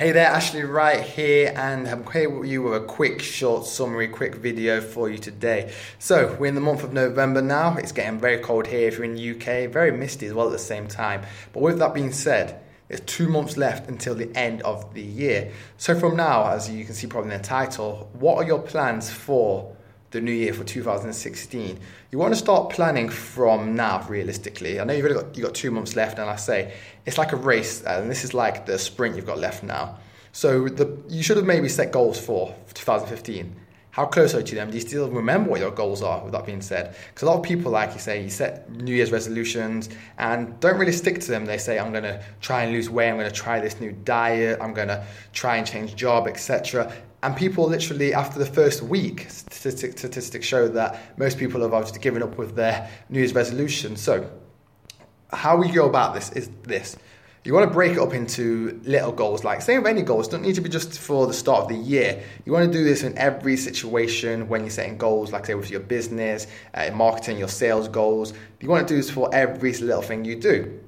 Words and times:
Hey 0.00 0.12
there, 0.12 0.28
Ashley 0.28 0.62
Wright 0.62 1.02
here, 1.02 1.52
and 1.54 1.86
I'm 1.86 2.10
here 2.10 2.30
with 2.30 2.48
you 2.48 2.62
with 2.62 2.82
a 2.82 2.86
quick, 2.86 3.20
short 3.20 3.66
summary, 3.66 4.08
quick 4.08 4.34
video 4.34 4.80
for 4.80 5.10
you 5.10 5.18
today. 5.18 5.74
So, 5.98 6.38
we're 6.40 6.46
in 6.46 6.54
the 6.54 6.62
month 6.62 6.82
of 6.82 6.94
November 6.94 7.42
now. 7.42 7.76
It's 7.76 7.92
getting 7.92 8.18
very 8.18 8.38
cold 8.38 8.66
here 8.66 8.88
if 8.88 8.96
you're 8.96 9.04
in 9.04 9.14
the 9.14 9.30
UK, 9.32 9.70
very 9.70 9.90
misty 9.92 10.24
as 10.24 10.32
well 10.32 10.46
at 10.46 10.52
the 10.52 10.58
same 10.58 10.88
time. 10.88 11.20
But 11.52 11.62
with 11.62 11.78
that 11.80 11.92
being 11.92 12.12
said, 12.12 12.62
there's 12.88 13.02
two 13.02 13.28
months 13.28 13.58
left 13.58 13.90
until 13.90 14.14
the 14.14 14.34
end 14.34 14.62
of 14.62 14.94
the 14.94 15.02
year. 15.02 15.52
So, 15.76 16.00
from 16.00 16.16
now, 16.16 16.50
as 16.50 16.70
you 16.70 16.82
can 16.86 16.94
see 16.94 17.06
probably 17.06 17.34
in 17.34 17.42
the 17.42 17.46
title, 17.46 18.08
what 18.14 18.36
are 18.36 18.46
your 18.46 18.62
plans 18.62 19.10
for 19.10 19.76
the 20.10 20.20
new 20.20 20.32
year 20.32 20.52
for 20.52 20.64
2016. 20.64 21.78
You 22.10 22.18
want 22.18 22.32
to 22.34 22.38
start 22.38 22.70
planning 22.70 23.08
from 23.08 23.74
now, 23.76 24.04
realistically. 24.08 24.80
I 24.80 24.84
know 24.84 24.92
you've 24.92 25.06
only 25.06 25.22
got, 25.22 25.36
you've 25.36 25.46
got 25.46 25.54
two 25.54 25.70
months 25.70 25.94
left, 25.94 26.18
and 26.18 26.28
I 26.28 26.36
say 26.36 26.74
it's 27.06 27.18
like 27.18 27.32
a 27.32 27.36
race, 27.36 27.82
and 27.82 28.10
this 28.10 28.24
is 28.24 28.34
like 28.34 28.66
the 28.66 28.78
sprint 28.78 29.16
you've 29.16 29.26
got 29.26 29.38
left 29.38 29.62
now. 29.62 29.98
So 30.32 30.68
the, 30.68 30.98
you 31.08 31.22
should 31.22 31.36
have 31.36 31.46
maybe 31.46 31.68
set 31.68 31.92
goals 31.92 32.18
for 32.18 32.54
2015. 32.74 33.56
How 33.92 34.06
close 34.06 34.34
are 34.34 34.38
you 34.38 34.46
to 34.46 34.54
them? 34.54 34.70
Do 34.70 34.76
you 34.76 34.80
still 34.80 35.10
remember 35.10 35.50
what 35.50 35.58
your 35.58 35.72
goals 35.72 36.00
are, 36.00 36.22
with 36.22 36.32
that 36.32 36.46
being 36.46 36.62
said? 36.62 36.94
Because 37.08 37.22
a 37.22 37.26
lot 37.26 37.38
of 37.38 37.42
people, 37.42 37.72
like 37.72 37.92
you 37.92 37.98
say, 37.98 38.22
you 38.22 38.30
set 38.30 38.70
New 38.70 38.94
Year's 38.94 39.10
resolutions 39.10 39.88
and 40.16 40.58
don't 40.60 40.78
really 40.78 40.92
stick 40.92 41.20
to 41.20 41.30
them. 41.30 41.44
They 41.44 41.58
say, 41.58 41.76
I'm 41.78 41.90
going 41.90 42.04
to 42.04 42.24
try 42.40 42.62
and 42.62 42.72
lose 42.72 42.88
weight, 42.88 43.10
I'm 43.10 43.16
going 43.16 43.28
to 43.28 43.34
try 43.34 43.58
this 43.58 43.80
new 43.80 43.90
diet, 43.90 44.58
I'm 44.60 44.74
going 44.74 44.88
to 44.88 45.04
try 45.32 45.56
and 45.56 45.66
change 45.66 45.96
job, 45.96 46.28
etc. 46.28 46.92
And 47.22 47.36
people 47.36 47.68
literally, 47.68 48.14
after 48.14 48.38
the 48.38 48.46
first 48.46 48.82
week, 48.82 49.26
statistics, 49.28 50.00
statistics 50.00 50.46
show 50.46 50.68
that 50.68 51.18
most 51.18 51.38
people 51.38 51.60
have 51.60 51.74
obviously 51.74 52.00
given 52.00 52.22
up 52.22 52.38
with 52.38 52.56
their 52.56 52.90
New 53.10 53.18
Year's 53.18 53.34
resolution. 53.34 53.96
So, 53.96 54.30
how 55.32 55.56
we 55.56 55.70
go 55.70 55.86
about 55.86 56.14
this 56.14 56.32
is 56.32 56.50
this. 56.62 56.96
You 57.42 57.54
want 57.54 57.68
to 57.68 57.72
break 57.72 57.92
it 57.92 57.98
up 57.98 58.12
into 58.12 58.78
little 58.84 59.12
goals, 59.12 59.44
like 59.44 59.62
same 59.62 59.82
with 59.82 59.90
any 59.90 60.02
goals, 60.02 60.28
don't 60.28 60.42
need 60.42 60.56
to 60.56 60.60
be 60.60 60.68
just 60.68 60.98
for 60.98 61.26
the 61.26 61.32
start 61.32 61.62
of 61.62 61.68
the 61.68 61.76
year. 61.76 62.22
You 62.44 62.52
want 62.52 62.70
to 62.70 62.78
do 62.78 62.84
this 62.84 63.02
in 63.02 63.16
every 63.16 63.56
situation 63.56 64.46
when 64.46 64.60
you're 64.60 64.70
setting 64.70 64.98
goals, 64.98 65.32
like 65.32 65.46
say 65.46 65.54
with 65.54 65.70
your 65.70 65.80
business, 65.80 66.46
uh, 66.74 66.90
marketing, 66.92 67.38
your 67.38 67.48
sales 67.48 67.88
goals. 67.88 68.34
You 68.60 68.68
want 68.68 68.86
to 68.86 68.92
do 68.92 68.98
this 68.98 69.10
for 69.10 69.34
every 69.34 69.72
little 69.72 70.02
thing 70.02 70.26
you 70.26 70.36
do. 70.36 70.80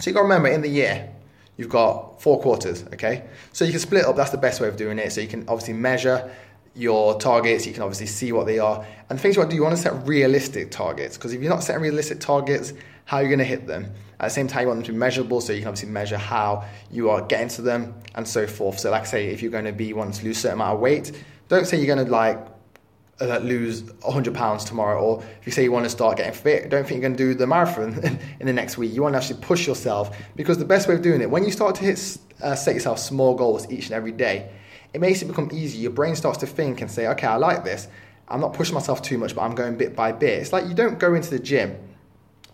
So 0.00 0.10
you 0.10 0.14
got 0.14 0.20
to 0.20 0.24
remember 0.24 0.48
in 0.48 0.60
the 0.60 0.68
year, 0.68 1.08
you've 1.56 1.68
got 1.68 2.20
four 2.20 2.40
quarters, 2.40 2.84
okay? 2.94 3.24
So 3.52 3.64
you 3.64 3.70
can 3.70 3.80
split 3.80 4.04
up, 4.04 4.16
that's 4.16 4.30
the 4.30 4.38
best 4.38 4.60
way 4.60 4.68
of 4.68 4.76
doing 4.76 4.98
it. 4.98 5.12
So 5.12 5.20
you 5.20 5.28
can 5.28 5.42
obviously 5.48 5.74
measure 5.74 6.30
your 6.74 7.18
targets, 7.18 7.66
you 7.66 7.72
can 7.72 7.82
obviously 7.82 8.06
see 8.06 8.32
what 8.32 8.46
they 8.46 8.58
are. 8.58 8.84
And 9.10 9.18
the 9.18 9.22
things 9.22 9.36
you 9.36 9.40
want 9.40 9.50
do, 9.50 9.56
you 9.56 9.62
want 9.62 9.76
to 9.76 9.82
set 9.82 10.06
realistic 10.06 10.70
targets 10.70 11.16
because 11.16 11.34
if 11.34 11.42
you're 11.42 11.52
not 11.52 11.62
setting 11.62 11.82
realistic 11.82 12.20
targets, 12.20 12.72
how 13.04 13.18
are 13.18 13.22
you 13.22 13.28
going 13.28 13.40
to 13.40 13.44
hit 13.44 13.66
them? 13.66 13.92
At 14.20 14.26
the 14.26 14.30
same 14.30 14.46
time, 14.46 14.62
you 14.62 14.68
want 14.68 14.78
them 14.78 14.86
to 14.86 14.92
be 14.92 14.98
measurable, 14.98 15.40
so 15.40 15.52
you 15.52 15.58
can 15.60 15.68
obviously 15.68 15.90
measure 15.90 16.16
how 16.16 16.64
you 16.90 17.10
are 17.10 17.22
getting 17.22 17.48
to 17.48 17.62
them 17.62 17.94
and 18.14 18.26
so 18.26 18.46
forth. 18.46 18.78
So, 18.78 18.90
like 18.90 19.02
I 19.02 19.06
say, 19.06 19.26
if 19.28 19.42
you're 19.42 19.50
going 19.50 19.64
to 19.64 19.72
be 19.72 19.92
wanting 19.92 20.12
to 20.12 20.24
lose 20.24 20.38
a 20.38 20.40
certain 20.42 20.58
amount 20.58 20.74
of 20.74 20.80
weight, 20.80 21.12
don't 21.48 21.66
say 21.66 21.76
you're 21.78 21.92
going 21.92 22.06
to 22.06 22.10
like 22.10 22.38
uh, 23.22 23.38
lose 23.38 23.82
100 24.02 24.34
pounds 24.34 24.64
tomorrow 24.64 25.00
or 25.00 25.22
if 25.40 25.46
you 25.46 25.52
say 25.52 25.62
you 25.62 25.72
want 25.72 25.84
to 25.84 25.90
start 25.90 26.16
getting 26.16 26.32
fit 26.32 26.68
don't 26.70 26.86
think 26.86 27.00
you're 27.00 27.08
going 27.08 27.16
to 27.16 27.24
do 27.24 27.34
the 27.34 27.46
marathon 27.46 27.92
in 28.40 28.46
the 28.46 28.52
next 28.52 28.76
week. 28.76 28.92
You 28.92 29.02
want 29.02 29.14
to 29.14 29.18
actually 29.18 29.40
push 29.40 29.66
yourself 29.66 30.16
because 30.36 30.58
the 30.58 30.64
best 30.64 30.88
way 30.88 30.94
of 30.94 31.02
doing 31.02 31.20
it 31.20 31.30
when 31.30 31.44
you 31.44 31.50
start 31.50 31.74
to 31.76 31.84
hit 31.84 32.18
uh, 32.42 32.54
set 32.54 32.74
yourself 32.74 32.98
small 32.98 33.34
goals 33.34 33.70
each 33.70 33.86
and 33.86 33.94
every 33.94 34.12
day 34.12 34.50
it 34.92 35.00
makes 35.00 35.22
it 35.22 35.26
become 35.26 35.48
easy 35.52 35.78
your 35.78 35.92
brain 35.92 36.16
starts 36.16 36.38
to 36.38 36.46
think 36.46 36.80
and 36.80 36.90
say 36.90 37.06
okay 37.08 37.26
i 37.26 37.36
like 37.36 37.64
this. 37.64 37.88
I'm 38.28 38.40
not 38.40 38.54
pushing 38.54 38.74
myself 38.74 39.02
too 39.02 39.18
much 39.18 39.34
but 39.34 39.42
i'm 39.42 39.54
going 39.54 39.76
bit 39.76 39.94
by 39.94 40.12
bit. 40.12 40.40
It's 40.40 40.52
like 40.52 40.66
you 40.66 40.74
don't 40.74 40.98
go 40.98 41.14
into 41.14 41.30
the 41.30 41.38
gym 41.38 41.76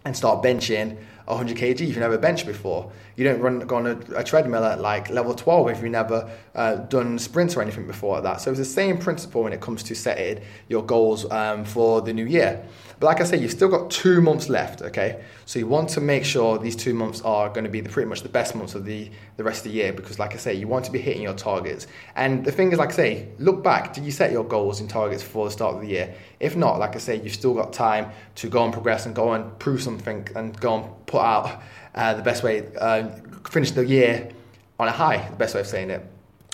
and 0.04 0.16
start 0.16 0.42
benching 0.42 0.96
100 1.28 1.56
kg 1.56 1.72
if 1.72 1.80
you've 1.80 1.98
never 1.98 2.18
benched 2.18 2.46
before. 2.46 2.90
You 3.16 3.24
don't 3.24 3.40
run 3.40 3.60
go 3.60 3.76
on 3.76 3.86
a, 3.86 3.98
a 4.16 4.24
treadmill 4.24 4.64
at 4.64 4.80
like 4.80 5.10
level 5.10 5.34
12 5.34 5.68
if 5.70 5.82
you've 5.82 5.90
never 5.90 6.30
uh, 6.54 6.76
done 6.76 7.18
sprints 7.18 7.56
or 7.56 7.62
anything 7.62 7.86
before 7.86 8.14
like 8.14 8.24
that. 8.24 8.40
So 8.40 8.50
it's 8.50 8.58
the 8.58 8.64
same 8.64 8.98
principle 8.98 9.42
when 9.42 9.52
it 9.52 9.60
comes 9.60 9.82
to 9.84 9.94
setting 9.94 10.42
your 10.68 10.84
goals 10.84 11.30
um, 11.30 11.64
for 11.64 12.00
the 12.00 12.12
new 12.12 12.26
year. 12.26 12.64
But 13.00 13.06
like 13.06 13.20
I 13.20 13.24
said, 13.24 13.40
you've 13.40 13.52
still 13.52 13.68
got 13.68 13.90
two 13.90 14.20
months 14.20 14.48
left, 14.48 14.82
okay? 14.82 15.22
So 15.46 15.60
you 15.60 15.68
want 15.68 15.88
to 15.90 16.00
make 16.00 16.24
sure 16.24 16.58
these 16.58 16.74
two 16.74 16.94
months 16.94 17.20
are 17.20 17.48
going 17.48 17.62
to 17.62 17.70
be 17.70 17.80
the, 17.80 17.88
pretty 17.88 18.08
much 18.08 18.22
the 18.22 18.28
best 18.28 18.56
months 18.56 18.74
of 18.74 18.84
the, 18.84 19.08
the 19.36 19.44
rest 19.44 19.64
of 19.64 19.70
the 19.70 19.78
year 19.78 19.92
because, 19.92 20.18
like 20.18 20.34
I 20.34 20.36
say, 20.36 20.54
you 20.54 20.66
want 20.66 20.84
to 20.86 20.90
be 20.90 21.00
hitting 21.00 21.22
your 21.22 21.34
targets. 21.34 21.86
And 22.16 22.44
the 22.44 22.50
thing 22.50 22.72
is, 22.72 22.78
like 22.78 22.88
I 22.90 22.96
say, 22.96 23.28
look 23.38 23.62
back. 23.62 23.94
Did 23.94 24.04
you 24.04 24.10
set 24.10 24.32
your 24.32 24.42
goals 24.42 24.80
and 24.80 24.90
targets 24.90 25.22
before 25.22 25.44
the 25.44 25.52
start 25.52 25.76
of 25.76 25.80
the 25.80 25.86
year? 25.86 26.12
If 26.40 26.56
not, 26.56 26.80
like 26.80 26.96
I 26.96 26.98
say, 26.98 27.20
you've 27.20 27.34
still 27.34 27.54
got 27.54 27.72
time 27.72 28.10
to 28.36 28.48
go 28.48 28.64
and 28.64 28.72
progress 28.72 29.06
and 29.06 29.14
go 29.14 29.32
and 29.32 29.56
prove 29.60 29.80
something 29.80 30.26
and 30.34 30.58
go 30.58 30.76
and 30.76 31.06
put 31.06 31.17
out 31.24 31.62
uh, 31.94 32.14
the 32.14 32.22
best 32.22 32.42
way, 32.42 32.68
uh, 32.80 33.08
finish 33.48 33.70
the 33.72 33.84
year 33.84 34.30
on 34.78 34.88
a 34.88 34.92
high, 34.92 35.28
the 35.28 35.36
best 35.36 35.54
way 35.54 35.60
of 35.60 35.66
saying 35.66 35.90
it. 35.90 36.06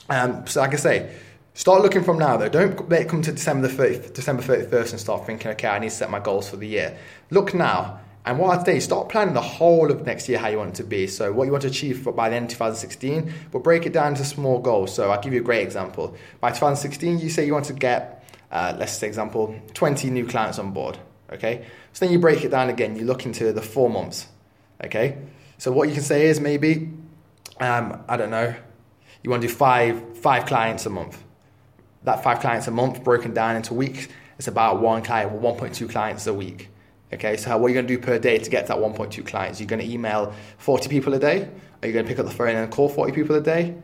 Um, 0.08 0.46
so, 0.46 0.60
like 0.60 0.74
I 0.74 0.76
say, 0.76 1.14
Start 1.56 1.82
looking 1.82 2.02
from 2.02 2.18
now 2.18 2.36
though. 2.36 2.48
Don't 2.48 2.88
let 2.88 3.02
it 3.02 3.08
come 3.08 3.22
to 3.22 3.30
December 3.30 3.68
the 3.68 3.74
30th, 3.74 4.12
December 4.12 4.42
31st 4.42 4.90
and 4.90 5.00
start 5.00 5.24
thinking, 5.24 5.52
okay, 5.52 5.68
I 5.68 5.78
need 5.78 5.90
to 5.90 5.94
set 5.94 6.10
my 6.10 6.18
goals 6.18 6.50
for 6.50 6.56
the 6.56 6.66
year. 6.66 6.98
Look 7.30 7.54
now. 7.54 8.00
And 8.26 8.40
what 8.40 8.58
I'd 8.58 8.66
say, 8.66 8.80
start 8.80 9.08
planning 9.08 9.34
the 9.34 9.40
whole 9.40 9.92
of 9.92 10.04
next 10.04 10.28
year 10.28 10.38
how 10.38 10.48
you 10.48 10.58
want 10.58 10.70
it 10.70 10.76
to 10.76 10.82
be. 10.82 11.06
So 11.06 11.32
what 11.32 11.44
you 11.44 11.52
want 11.52 11.62
to 11.62 11.68
achieve 11.68 12.04
by 12.16 12.28
the 12.28 12.34
end 12.34 12.46
of 12.46 12.58
2016, 12.58 13.32
but 13.52 13.62
break 13.62 13.86
it 13.86 13.92
down 13.92 14.08
into 14.08 14.24
small 14.24 14.58
goals. 14.58 14.92
So 14.92 15.12
I'll 15.12 15.20
give 15.20 15.32
you 15.32 15.40
a 15.40 15.44
great 15.44 15.62
example. 15.62 16.16
By 16.40 16.50
2016, 16.50 17.20
you 17.20 17.30
say 17.30 17.46
you 17.46 17.52
want 17.52 17.66
to 17.66 17.72
get, 17.72 18.28
uh, 18.50 18.74
let's 18.76 18.94
say 18.94 19.06
example, 19.06 19.54
20 19.74 20.10
new 20.10 20.26
clients 20.26 20.58
on 20.58 20.72
board. 20.72 20.98
Okay. 21.32 21.66
So 21.92 22.04
then 22.04 22.12
you 22.12 22.18
break 22.18 22.44
it 22.44 22.50
down 22.50 22.68
again. 22.68 22.96
You 22.96 23.04
look 23.04 23.26
into 23.26 23.52
the 23.52 23.62
four 23.62 23.88
months. 23.88 24.26
Okay. 24.82 25.18
So 25.58 25.70
what 25.72 25.88
you 25.88 25.94
can 25.94 26.02
say 26.02 26.26
is 26.26 26.40
maybe, 26.40 26.90
um, 27.60 28.02
I 28.08 28.16
don't 28.16 28.30
know, 28.30 28.54
you 29.22 29.30
want 29.30 29.42
to 29.42 29.48
do 29.48 29.54
five 29.54 30.18
five 30.18 30.46
clients 30.46 30.86
a 30.86 30.90
month 30.90 31.22
that 32.04 32.22
five 32.22 32.40
clients 32.40 32.68
a 32.68 32.70
month 32.70 33.02
broken 33.02 33.34
down 33.34 33.56
into 33.56 33.74
weeks, 33.74 34.08
it's 34.38 34.48
about 34.48 34.80
one 34.80 35.02
client 35.02 35.32
or 35.32 35.40
1.2 35.40 35.90
clients 35.90 36.26
a 36.26 36.34
week. 36.34 36.68
Okay, 37.12 37.36
so 37.36 37.56
what 37.56 37.66
are 37.66 37.68
you 37.68 37.74
going 37.74 37.86
to 37.86 37.96
do 37.96 38.00
per 38.00 38.18
day 38.18 38.38
to 38.38 38.50
get 38.50 38.66
that 38.66 38.76
1.2 38.76 39.24
clients? 39.26 39.60
You're 39.60 39.68
going 39.68 39.80
to 39.80 39.90
email 39.90 40.34
40 40.58 40.88
people 40.88 41.14
a 41.14 41.18
day? 41.18 41.48
Are 41.82 41.86
you 41.86 41.92
going 41.92 42.04
to 42.04 42.08
pick 42.08 42.18
up 42.18 42.26
the 42.26 42.32
phone 42.32 42.56
and 42.56 42.70
call 42.70 42.88
40 42.88 43.12
people 43.12 43.36
a 43.36 43.40
day? 43.40 43.74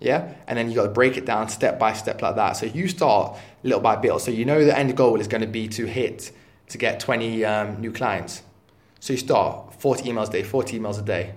Yeah, 0.00 0.32
and 0.46 0.56
then 0.56 0.70
you 0.70 0.76
got 0.76 0.84
to 0.84 0.90
break 0.90 1.16
it 1.16 1.26
down 1.26 1.48
step 1.48 1.78
by 1.78 1.92
step 1.92 2.22
like 2.22 2.36
that. 2.36 2.52
So 2.52 2.66
you 2.66 2.88
start 2.88 3.36
little 3.62 3.80
by 3.80 4.00
little. 4.00 4.18
So 4.18 4.30
you 4.30 4.44
know 4.44 4.64
the 4.64 4.76
end 4.76 4.96
goal 4.96 5.20
is 5.20 5.28
going 5.28 5.40
to 5.40 5.46
be 5.46 5.68
to 5.68 5.86
hit 5.86 6.30
to 6.68 6.78
get 6.78 7.00
20 7.00 7.44
um, 7.44 7.80
new 7.80 7.92
clients. 7.92 8.42
So 9.00 9.12
you 9.12 9.18
start 9.18 9.74
40 9.74 10.10
emails 10.10 10.28
a 10.28 10.32
day, 10.32 10.42
40 10.42 10.78
emails 10.78 10.98
a 10.98 11.02
day. 11.02 11.34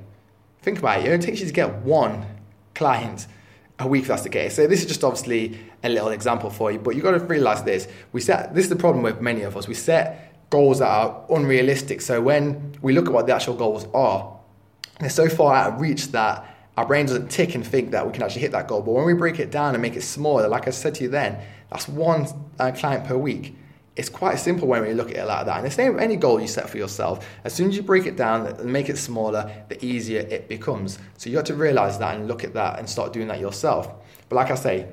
Think 0.62 0.80
about 0.80 1.00
it. 1.00 1.06
It 1.06 1.14
only 1.14 1.26
takes 1.26 1.40
you 1.40 1.48
to 1.48 1.54
get 1.54 1.80
one 1.80 2.26
client 2.74 3.28
a 3.80 3.88
week 3.88 4.04
if 4.04 4.08
that's 4.10 4.24
the 4.24 4.30
case. 4.30 4.56
So 4.56 4.68
this 4.68 4.82
is 4.82 4.86
just 4.86 5.04
obviously 5.04 5.60
a 5.84 5.90
little 5.90 6.10
example 6.10 6.50
for 6.50 6.72
you, 6.72 6.80
but 6.80 6.96
you've 6.96 7.04
got 7.04 7.12
to 7.12 7.20
realize 7.20 7.64
this. 7.64 7.88
We 8.12 8.22
set 8.22 8.54
this 8.54 8.66
is 8.66 8.70
the 8.70 8.76
problem 8.76 9.04
with 9.04 9.22
many 9.22 9.42
of 9.42 9.58
us. 9.58 9.68
We 9.68 9.74
set 9.74 10.50
goals 10.50 10.80
that 10.80 10.88
are 10.88 11.24
unrealistic. 11.30 12.02
So 12.02 12.22
when 12.22 12.76
we 12.82 12.94
look 12.94 13.08
at 13.08 13.14
what 13.14 13.26
the 13.26 13.34
actual 13.34 13.56
goals 13.56 13.88
are, 13.94 14.38
they're 15.00 15.10
so 15.10 15.30
far 15.30 15.56
out 15.56 15.74
of 15.74 15.82
reach 15.82 16.12
that 16.12 16.46
our 16.78 16.86
brain 16.86 17.06
doesn't 17.06 17.30
tick 17.30 17.56
and 17.56 17.66
think 17.66 17.92
that 17.92 18.06
we 18.06 18.14
can 18.14 18.24
actually 18.24 18.42
hit 18.42 18.52
that 18.52 18.68
goal. 18.68 18.82
But 18.82 18.92
when 18.92 19.06
we 19.06 19.14
break 19.14 19.40
it 19.40 19.52
down 19.52 19.74
and 19.74 19.82
make 19.82 19.96
it 19.96 20.04
smaller, 20.04 20.48
like 20.48 20.68
I 20.68 20.72
said 20.72 20.96
to 20.96 21.04
you 21.04 21.10
then, 21.10 21.40
that's 21.70 21.88
one 21.88 22.28
uh, 22.60 22.72
client 22.72 23.06
per 23.06 23.18
week 23.18 23.56
it's 24.02 24.10
quite 24.10 24.40
simple 24.40 24.68
when 24.68 24.82
we 24.82 24.94
look 24.94 25.12
at 25.12 25.18
it 25.18 25.26
like 25.26 25.46
that. 25.46 25.58
And 25.58 25.66
the 25.68 25.70
same 25.70 25.94
with 25.94 26.02
any 26.02 26.16
goal 26.16 26.42
you 26.42 26.48
set 26.48 26.68
for 26.68 26.78
yourself. 26.78 27.24
As 27.44 27.54
soon 27.54 27.70
as 27.70 27.76
you 27.76 27.84
break 27.84 28.08
it 28.08 28.18
down 28.18 28.48
and 28.48 28.74
make 28.74 28.90
it 28.90 28.98
smaller, 28.98 29.64
the 29.70 29.86
easier 29.86 30.22
it 30.22 30.50
becomes. 30.50 30.98
So 31.20 31.30
you 31.30 31.36
have 31.38 31.46
to 31.46 31.54
realize 31.54 32.00
that 32.00 32.16
and 32.16 32.28
look 32.28 32.44
at 32.44 32.56
that 32.56 32.80
and 32.80 32.90
start 32.90 33.14
doing 33.14 33.28
that 33.28 33.40
yourself. 33.40 33.94
But 34.28 34.38
like 34.38 34.50
I 34.50 34.56
say, 34.56 34.88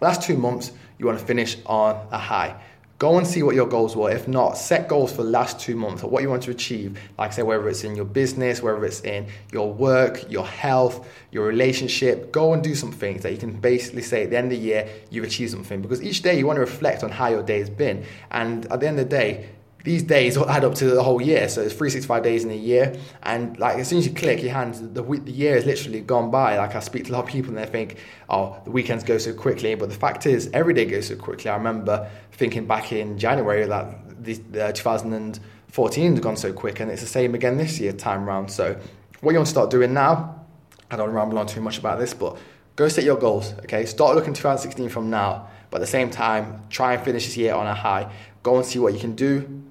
last 0.00 0.22
two 0.22 0.36
months, 0.36 0.70
you 0.98 1.06
want 1.06 1.18
to 1.18 1.24
finish 1.24 1.58
on 1.66 1.96
a 2.12 2.18
high. 2.18 2.62
Go 2.98 3.16
and 3.16 3.24
see 3.24 3.44
what 3.44 3.54
your 3.54 3.68
goals 3.68 3.94
were. 3.94 4.10
If 4.10 4.26
not, 4.26 4.58
set 4.58 4.88
goals 4.88 5.12
for 5.12 5.22
the 5.22 5.30
last 5.30 5.60
two 5.60 5.76
months 5.76 6.02
or 6.02 6.10
what 6.10 6.20
you 6.20 6.28
want 6.28 6.42
to 6.44 6.50
achieve. 6.50 6.98
Like 7.16 7.30
I 7.30 7.34
say, 7.34 7.42
whether 7.44 7.68
it's 7.68 7.84
in 7.84 7.94
your 7.94 8.04
business, 8.04 8.60
whether 8.60 8.84
it's 8.84 9.02
in 9.02 9.28
your 9.52 9.72
work, 9.72 10.28
your 10.28 10.44
health, 10.44 11.06
your 11.30 11.46
relationship. 11.46 12.32
Go 12.32 12.54
and 12.54 12.62
do 12.62 12.74
some 12.74 12.90
things 12.90 13.22
that 13.22 13.30
you 13.30 13.38
can 13.38 13.52
basically 13.52 14.02
say 14.02 14.24
at 14.24 14.30
the 14.30 14.36
end 14.36 14.52
of 14.52 14.58
the 14.58 14.64
year, 14.64 14.88
you've 15.10 15.24
achieved 15.24 15.52
something. 15.52 15.80
Because 15.80 16.02
each 16.02 16.22
day 16.22 16.36
you 16.36 16.44
want 16.44 16.56
to 16.56 16.60
reflect 16.60 17.04
on 17.04 17.10
how 17.12 17.28
your 17.28 17.44
day 17.44 17.60
has 17.60 17.70
been. 17.70 18.04
And 18.32 18.66
at 18.66 18.80
the 18.80 18.88
end 18.88 18.98
of 18.98 19.08
the 19.08 19.16
day, 19.16 19.48
these 19.84 20.02
days 20.02 20.36
add 20.36 20.64
up 20.64 20.74
to 20.76 20.86
the 20.86 21.02
whole 21.02 21.22
year. 21.22 21.48
So 21.48 21.62
it's 21.62 21.72
365 21.72 22.22
days 22.22 22.44
in 22.44 22.50
a 22.50 22.54
year. 22.54 22.98
And 23.22 23.58
like 23.58 23.78
as 23.78 23.88
soon 23.88 23.98
as 23.98 24.06
you 24.06 24.12
click 24.12 24.42
your 24.42 24.52
hands, 24.52 24.80
the, 24.80 25.02
the 25.02 25.30
year 25.30 25.54
has 25.54 25.66
literally 25.66 26.00
gone 26.00 26.30
by. 26.30 26.58
Like 26.58 26.74
I 26.74 26.80
speak 26.80 27.04
to 27.04 27.12
a 27.12 27.14
lot 27.14 27.24
of 27.24 27.30
people 27.30 27.50
and 27.50 27.58
they 27.58 27.66
think, 27.66 27.98
oh, 28.28 28.60
the 28.64 28.70
weekends 28.70 29.04
go 29.04 29.18
so 29.18 29.32
quickly. 29.32 29.74
But 29.76 29.88
the 29.88 29.94
fact 29.94 30.26
is, 30.26 30.50
every 30.52 30.74
day 30.74 30.84
goes 30.84 31.08
so 31.08 31.16
quickly. 31.16 31.50
I 31.50 31.56
remember 31.56 32.10
thinking 32.32 32.66
back 32.66 32.92
in 32.92 33.18
January 33.18 33.66
that 33.66 34.24
the, 34.24 34.34
the 34.34 34.72
2014 34.72 36.14
had 36.14 36.22
gone 36.22 36.36
so 36.36 36.52
quick. 36.52 36.80
And 36.80 36.90
it's 36.90 37.02
the 37.02 37.08
same 37.08 37.34
again 37.34 37.56
this 37.56 37.78
year, 37.78 37.92
time 37.92 38.26
round. 38.26 38.50
So 38.50 38.78
what 39.20 39.32
you 39.32 39.38
want 39.38 39.46
to 39.46 39.50
start 39.50 39.70
doing 39.70 39.94
now, 39.94 40.44
I 40.90 40.96
don't 40.96 41.12
ramble 41.12 41.38
on 41.38 41.46
too 41.46 41.60
much 41.60 41.78
about 41.78 42.00
this, 42.00 42.14
but 42.14 42.36
go 42.74 42.88
set 42.88 43.04
your 43.04 43.16
goals, 43.16 43.52
okay? 43.60 43.86
Start 43.86 44.16
looking 44.16 44.34
2016 44.34 44.88
from 44.88 45.08
now. 45.08 45.48
But 45.70 45.78
at 45.78 45.80
the 45.80 45.86
same 45.86 46.10
time, 46.10 46.62
try 46.68 46.94
and 46.94 47.04
finish 47.04 47.26
this 47.26 47.36
year 47.36 47.54
on 47.54 47.66
a 47.66 47.74
high. 47.74 48.10
Go 48.42 48.56
and 48.56 48.64
see 48.64 48.78
what 48.78 48.94
you 48.94 49.00
can 49.00 49.14
do 49.14 49.64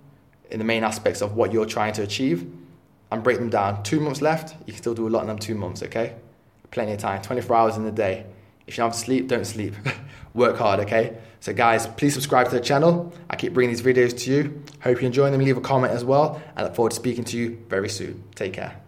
in 0.51 0.59
the 0.59 0.65
main 0.65 0.83
aspects 0.83 1.21
of 1.21 1.35
what 1.35 1.51
you're 1.51 1.65
trying 1.65 1.93
to 1.93 2.03
achieve 2.03 2.51
and 3.11 3.23
break 3.23 3.37
them 3.37 3.49
down. 3.49 3.83
Two 3.83 3.99
months 3.99 4.21
left, 4.21 4.55
you 4.65 4.73
can 4.73 4.81
still 4.81 4.93
do 4.93 5.07
a 5.07 5.09
lot 5.09 5.21
in 5.21 5.27
them 5.27 5.39
two 5.39 5.55
months, 5.55 5.83
okay? 5.83 6.15
Plenty 6.71 6.93
of 6.93 6.99
time, 6.99 7.21
24 7.21 7.55
hours 7.55 7.77
in 7.77 7.83
the 7.83 7.91
day. 7.91 8.25
If 8.65 8.77
you 8.77 8.83
have 8.83 8.93
to 8.93 8.99
sleep, 8.99 9.27
don't 9.27 9.45
sleep. 9.45 9.73
Work 10.33 10.57
hard, 10.57 10.81
okay? 10.81 11.17
So, 11.39 11.53
guys, 11.53 11.87
please 11.87 12.13
subscribe 12.13 12.49
to 12.49 12.55
the 12.55 12.61
channel. 12.61 13.13
I 13.29 13.37
keep 13.37 13.53
bringing 13.53 13.73
these 13.73 13.81
videos 13.81 14.17
to 14.23 14.31
you. 14.31 14.63
Hope 14.81 15.01
you 15.01 15.07
enjoy 15.07 15.31
them. 15.31 15.41
Leave 15.41 15.57
a 15.57 15.61
comment 15.61 15.93
as 15.93 16.03
well. 16.03 16.41
I 16.55 16.63
look 16.63 16.75
forward 16.75 16.89
to 16.91 16.95
speaking 16.95 17.23
to 17.25 17.37
you 17.37 17.63
very 17.69 17.89
soon. 17.89 18.23
Take 18.35 18.53
care. 18.53 18.86